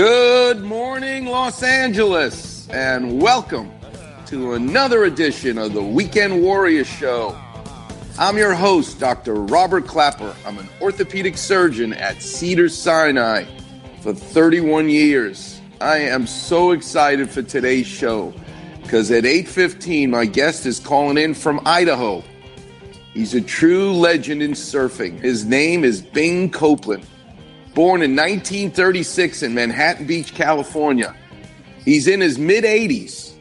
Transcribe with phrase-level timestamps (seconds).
[0.00, 3.70] Good morning, Los Angeles, and welcome
[4.28, 7.38] to another edition of the Weekend Warrior Show.
[8.18, 9.34] I'm your host, Dr.
[9.34, 10.34] Robert Klapper.
[10.46, 13.44] I'm an orthopedic surgeon at Cedars-Sinai
[14.00, 15.60] for 31 years.
[15.82, 18.32] I am so excited for today's show
[18.82, 22.24] because at 8:15 my guest is calling in from Idaho.
[23.12, 25.20] He's a true legend in surfing.
[25.20, 27.04] His name is Bing Copeland.
[27.74, 31.14] Born in 1936 in Manhattan Beach, California.
[31.84, 33.32] He's in his mid 80s.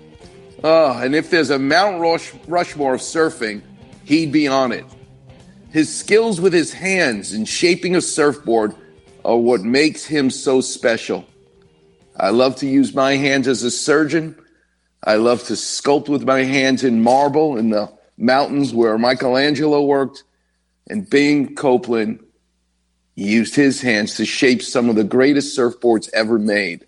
[0.64, 3.62] Oh, and if there's a Mount Rush- Rushmore of surfing,
[4.04, 4.86] he'd be on it.
[5.72, 8.76] His skills with his hands in shaping a surfboard
[9.24, 11.26] are what makes him so special.
[12.18, 14.36] I love to use my hands as a surgeon.
[15.04, 20.24] I love to sculpt with my hands in marble in the mountains where Michelangelo worked.
[20.88, 22.20] And Bing Copeland
[23.20, 26.86] he used his hands to shape some of the greatest surfboards ever made.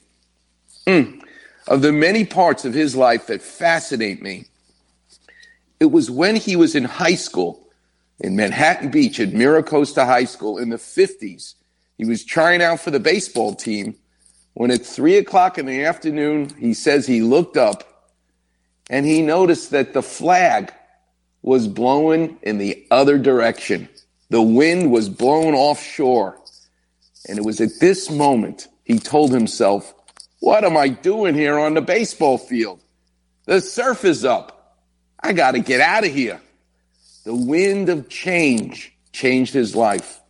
[0.87, 1.21] Mm.
[1.67, 4.45] Of the many parts of his life that fascinate me,
[5.81, 7.67] it was when he was in high school
[8.21, 11.55] in Manhattan Beach at Mira Costa High School in the 50s.
[11.97, 13.97] He was trying out for the baseball team
[14.53, 18.07] when at three o'clock in the afternoon, he says he looked up
[18.89, 20.71] and he noticed that the flag
[21.41, 23.89] was blowing in the other direction.
[24.31, 26.39] The wind was blown offshore.
[27.27, 29.93] And it was at this moment he told himself,
[30.39, 32.81] What am I doing here on the baseball field?
[33.45, 34.77] The surf is up.
[35.19, 36.39] I got to get out of here.
[37.25, 40.21] The wind of change changed his life.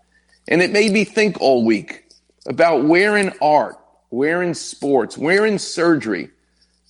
[0.47, 2.09] And it made me think all week
[2.47, 3.77] about where in art,
[4.09, 6.31] where in sports, where in surgery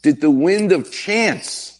[0.01, 1.77] did the wind of chance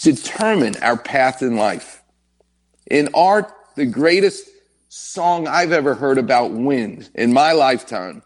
[0.00, 2.01] determine our path in life?
[2.90, 4.48] In art, the greatest
[4.88, 8.22] song I've ever heard about wind in my lifetime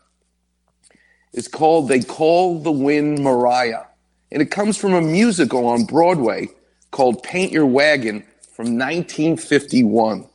[1.33, 3.87] is called They Call the Wind Maria.
[4.33, 6.49] And it comes from a musical on Broadway
[6.91, 8.25] called Paint Your Wagon
[8.55, 10.27] from 1951.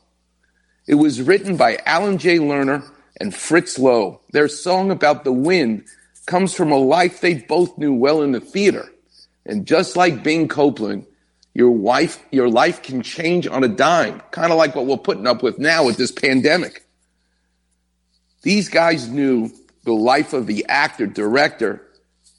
[0.86, 2.38] It was written by Alan J.
[2.38, 2.88] Lerner
[3.20, 4.20] and Fritz Loewe.
[4.32, 5.84] Their song about the wind
[6.26, 8.88] comes from a life they both knew well in the theater.
[9.44, 11.06] And just like Bing Copeland,
[11.54, 15.26] your wife, your life can change on a dime, kind of like what we're putting
[15.26, 16.84] up with now with this pandemic.
[18.42, 19.50] These guys knew
[19.84, 21.86] the life of the actor, director.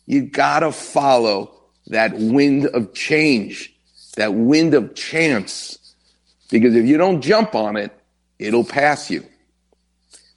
[0.06, 1.53] You gotta follow
[1.88, 3.74] that wind of change,
[4.16, 5.78] that wind of chance.
[6.50, 7.91] Because if you don't jump on it,
[8.40, 9.25] it'll pass you.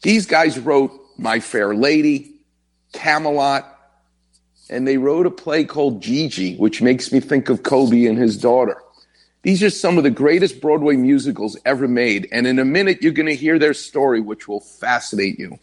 [0.03, 2.41] These guys wrote My Fair Lady,
[2.93, 3.76] Camelot,
[4.69, 8.37] and they wrote a play called Gigi, which makes me think of Kobe and his
[8.37, 8.83] daughter.
[9.43, 13.13] These are some of the greatest Broadway musicals ever made, and in a minute you're
[13.13, 15.59] going to hear their story, which will fascinate you.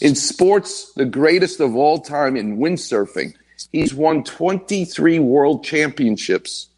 [0.00, 3.34] In sports, the greatest of all time in windsurfing,
[3.70, 6.68] he's won 23 world championships.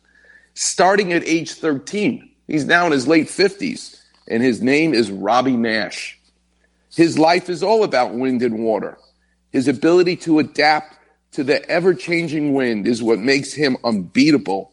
[0.54, 3.98] Starting at age 13, he's now in his late 50s,
[4.28, 6.14] and his name is Robby Naish.
[6.94, 8.98] His life is all about wind and water.
[9.50, 10.97] His ability to adapt
[11.32, 14.72] to the ever changing wind is what makes him unbeatable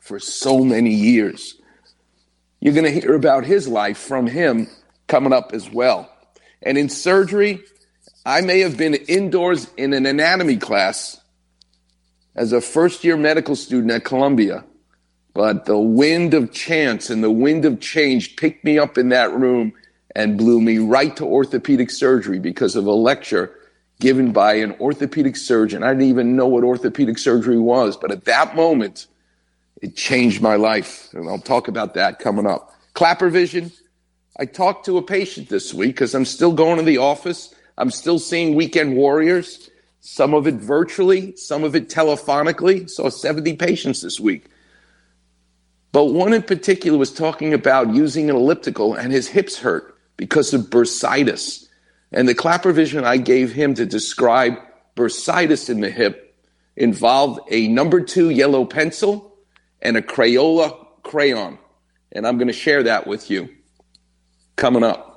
[0.00, 1.60] for so many years.
[2.60, 4.68] You're going to hear about his life from him
[5.08, 6.10] coming up as well.
[6.62, 7.60] And in surgery,
[8.24, 11.20] I may have been indoors in an anatomy class
[12.34, 14.64] as a first year medical student at Columbia,
[15.34, 19.32] but the wind of chance and the wind of change picked me up in that
[19.32, 19.72] room
[20.14, 23.54] and blew me right to orthopedic surgery because of a lecture
[24.00, 25.82] given by an orthopedic surgeon.
[25.82, 29.06] I didn't even know what orthopedic surgery was, but at that moment,
[29.80, 31.08] it changed my life.
[31.12, 32.74] And I'll talk about that coming up.
[32.94, 33.72] Klapper Vision.
[34.38, 37.54] I talked to a patient this week because I'm still going to the office.
[37.76, 39.70] I'm still seeing weekend warriors,
[40.00, 42.88] some of it virtually, some of it telephonically.
[42.88, 44.46] Saw 70 patients this week.
[45.92, 50.54] But one in particular was talking about using an elliptical and his hips hurt because
[50.54, 51.66] of bursitis.
[52.12, 54.54] And the Klapper vision I gave him to describe
[54.94, 56.36] bursitis in the hip
[56.76, 59.34] involved a number two yellow pencil
[59.80, 61.58] and a Crayola crayon.
[62.12, 63.48] And I'm going to share that with you
[64.56, 65.11] coming up.